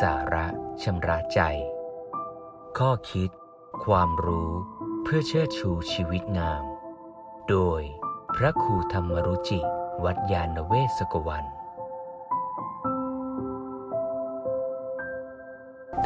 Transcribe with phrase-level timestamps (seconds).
[0.00, 0.46] สาระ
[0.82, 1.40] ชำระใจ
[2.78, 3.30] ข้อคิด
[3.84, 4.50] ความรู้
[5.02, 6.64] เพื่อเชิดชูชีวิตงาม
[7.48, 7.80] โดย
[8.34, 9.60] พระครูธรรมรุจิ
[10.04, 11.44] วัดยาณเวศกวัน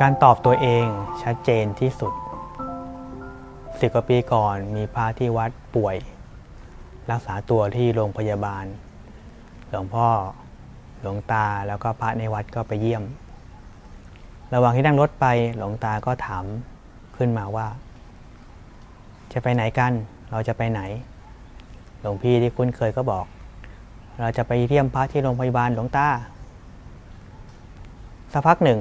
[0.00, 0.86] การตอบตัวเอง
[1.22, 2.14] ชัดเจนที่สุด
[3.80, 5.96] สิบกว่าปีก่อนมีพระที่วัดป่วย
[7.10, 8.64] รักษาตัวที่โรงพยาบาล
[9.70, 10.08] หลวงพ่อ
[11.00, 13.04] หลวงตาแล้วก็พระในวัดก็ไปเยี่ยม
[14.54, 16.44] ระหว่างที่นั่งรถไปหลวงตาก็ถาม
[17.16, 17.66] ขึ้นมาว่า
[19.32, 19.92] จะไปไหนกัน
[20.30, 20.80] เราจะไปไหน
[22.00, 23.24] หลวงพี่ที่คุ้นเคยก็บอก
[24.20, 26.06] เราจะไปเยี่ยมพระที่โรงพยาบาลหลวงตา
[28.32, 28.78] สักพักหนึ่ง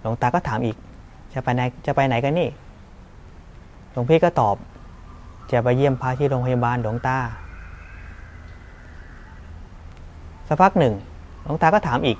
[0.00, 0.76] หลวงตาก็ถามอีก
[1.34, 2.48] จะไปไหนจะไปไหนกันนี่
[3.92, 4.56] หลวงพี่ก็ตอบ
[5.52, 7.18] จะไปเยี่ยมพระที่โรงพยาบาลหลวงตา
[10.48, 10.94] สักพักหนึ่ง
[11.42, 12.18] หลวงตาก็ถามอีก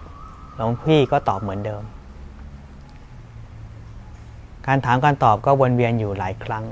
[0.56, 1.82] หลวงพี่ก็ตอบเหมือนเดิม
[4.72, 6.64] การถามการตอบก็วนเวียนอยู่หลายครั้ง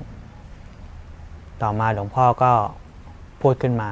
[1.62, 2.52] ต่อมาหลวงพ่อก็
[3.42, 3.90] พูดขึ้นมา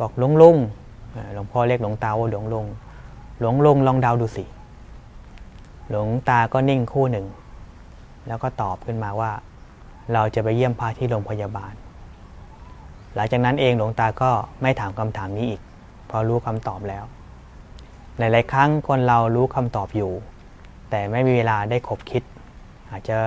[0.00, 0.56] บอกหลวงลุง
[1.34, 2.66] หลวงพ่อเรียกหลวงตาว่าหลวงลุง
[3.40, 4.44] หลวงลุงลองเดาดูสิ
[5.90, 7.26] หลวงตาก็นิ่งคู่หนึ่ง
[8.26, 9.32] แล้วก็ตอบขึ้นมาว่า
[10.12, 11.72] เราจะไปเยี่ยมพระที่โรงพยาบาล
[13.14, 14.30] หลังจากนั้นเองหลวงตาก็
[14.62, 15.60] ไม่ถามคำถามนี้อีก
[16.06, 17.04] เพราะรู้คำตอบแล้ว
[18.18, 20.12] หลายๆครั้งคนเรารู้คำตอบอยู่
[20.90, 22.24] แต่ไม่มีเวลาได้ขบคิด
[22.90, 23.18] อาจจะ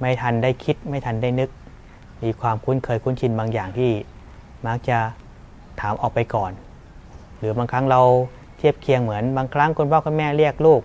[0.00, 1.50] ไม่ทันได้คิดไม่ทันได้นึก
[2.22, 3.90] มีความคุ้นเคยคุ้นชินบางอย่างที่
[4.66, 4.98] มักจะ
[5.80, 6.52] ถามออกไปก่อน
[7.38, 8.00] หรือบางครั้งเรา
[8.58, 10.80] เทียบเคียงเหมือนบางครั้งคุณพ่อคุณแม่เรียกลูก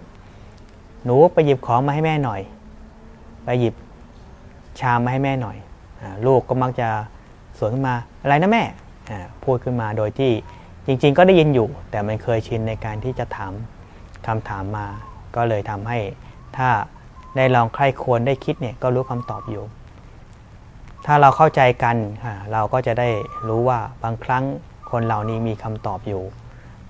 [1.06, 2.42] หนูไปหยิบของมาให้แม่หน่อย
[3.46, 3.76] ไปหยิบ
[4.80, 5.58] ชามมาให้แม่หน่อย
[6.02, 6.90] อลูกก็มักจะ
[7.58, 8.64] สวนขึ้นมาอะไรนะแม่
[9.44, 10.32] พูดขึ้นมาโดยที่
[10.86, 13.54] จริง ๆ ก็ได้ยินอยู่ แต่มันเคยชินในการที่จะถาม
[14.28, 14.88] คำถามมา
[15.36, 16.00] ก็เลยทำให้
[16.58, 16.70] ถ้า
[17.36, 19.64] ได้ลองใคร่ควรได้คิดเนี่ยก็รู้คำตอบอยู่
[21.06, 21.96] ถ้าเราเข้าใจกัน
[22.54, 23.10] เราก็จะได้
[23.48, 24.44] รู้ว่าบางครั้ง
[24.92, 26.24] คนเหล่านี้มีคำตอบอยู่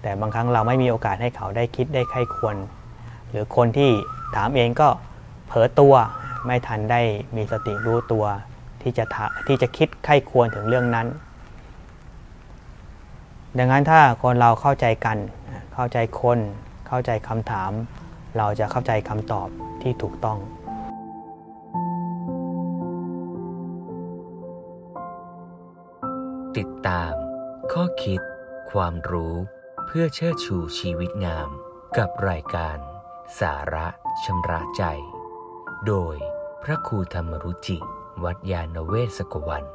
[0.01, 2.55] แต่บางครั้งเราไม่มีโอกาสให้เขาได้คิดได้ใคร่ควร
[3.29, 3.91] หรือคนที่
[4.35, 4.89] ถามเองก็
[5.47, 5.95] เผลอตัว
[6.45, 7.01] ไม่ทันได้
[7.35, 8.25] มีสติรู้ตัว
[8.81, 9.05] ที่จะ
[9.47, 11.07] ที่จะคิดไข้ควรถึงเรื่องนั้น
[13.57, 15.17] ดังนั้นถ้าคนเราเข้าใจกัน
[15.73, 16.39] เข้าใจคน
[16.87, 17.71] เข้าใจคำถาม
[18.37, 19.49] เราจะเข้าใจคำตอบ
[19.81, 20.39] ที่ถูกต้อง
[26.57, 27.13] ติดตาม
[27.71, 28.21] ข้อคิด
[28.71, 29.35] ความรู้
[29.85, 31.49] เพื่อเชิดชูชีวิตงาม
[31.97, 32.77] กับรายการ
[33.39, 33.87] สาระ
[34.23, 34.83] ชำระใจ
[35.87, 36.15] โดย
[36.63, 37.77] พระครูธรรมรุจิ
[38.23, 39.65] วัดยาณเวศกวัน